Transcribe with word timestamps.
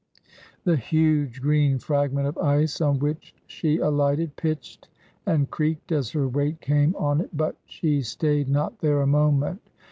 "The 0.65 0.77
huge 0.77 1.43
green 1.43 1.77
fragment 1.77 2.25
of 2.25 2.35
ice 2.39 2.81
on 2.81 2.97
which 2.97 3.35
she 3.45 3.77
alighted 3.77 4.35
pitched 4.35 4.89
and 5.27 5.47
creaked 5.51 5.91
as 5.91 6.09
her 6.09 6.27
weight 6.27 6.59
came 6.59 6.95
on 6.95 7.21
it, 7.21 7.37
but 7.37 7.55
she 7.67 8.01
stayed 8.01 8.49
not 8.49 8.79
there 8.79 9.01
a 9.03 9.05
moment. 9.05 9.61